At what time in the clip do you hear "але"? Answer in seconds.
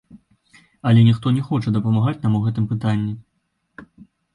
0.91-1.03